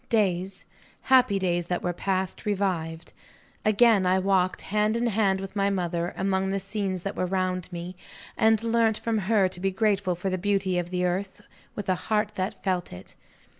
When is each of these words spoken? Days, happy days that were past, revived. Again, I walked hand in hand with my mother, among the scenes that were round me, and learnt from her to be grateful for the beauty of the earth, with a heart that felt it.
Days, 0.09 0.65
happy 1.01 1.37
days 1.37 1.67
that 1.67 1.83
were 1.83 1.93
past, 1.93 2.43
revived. 2.47 3.13
Again, 3.63 4.03
I 4.07 4.17
walked 4.17 4.63
hand 4.63 4.97
in 4.97 5.05
hand 5.05 5.39
with 5.39 5.55
my 5.55 5.69
mother, 5.69 6.11
among 6.17 6.49
the 6.49 6.59
scenes 6.59 7.03
that 7.03 7.15
were 7.15 7.27
round 7.27 7.71
me, 7.71 7.95
and 8.35 8.63
learnt 8.63 8.97
from 8.97 9.19
her 9.19 9.47
to 9.49 9.59
be 9.59 9.69
grateful 9.69 10.15
for 10.15 10.31
the 10.31 10.39
beauty 10.39 10.79
of 10.79 10.89
the 10.89 11.05
earth, 11.05 11.41
with 11.75 11.87
a 11.87 11.93
heart 12.09 12.31
that 12.33 12.63
felt 12.63 12.91
it. 12.91 13.13